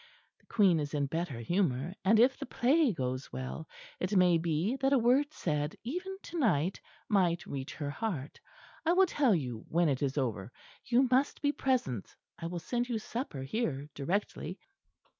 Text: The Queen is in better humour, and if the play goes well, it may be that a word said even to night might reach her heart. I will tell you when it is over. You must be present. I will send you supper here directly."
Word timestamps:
The 0.39 0.47
Queen 0.47 0.79
is 0.79 0.95
in 0.95 1.05
better 1.05 1.37
humour, 1.39 1.93
and 2.03 2.19
if 2.19 2.35
the 2.35 2.47
play 2.47 2.91
goes 2.91 3.31
well, 3.31 3.67
it 3.99 4.15
may 4.17 4.39
be 4.39 4.75
that 4.77 4.93
a 4.93 4.97
word 4.97 5.31
said 5.31 5.75
even 5.83 6.17
to 6.23 6.39
night 6.39 6.81
might 7.07 7.45
reach 7.45 7.75
her 7.75 7.91
heart. 7.91 8.39
I 8.83 8.93
will 8.93 9.05
tell 9.05 9.35
you 9.35 9.63
when 9.69 9.89
it 9.89 10.01
is 10.01 10.17
over. 10.17 10.51
You 10.85 11.07
must 11.11 11.39
be 11.43 11.51
present. 11.51 12.15
I 12.39 12.47
will 12.47 12.57
send 12.57 12.89
you 12.89 12.97
supper 12.97 13.43
here 13.43 13.89
directly." 13.93 14.57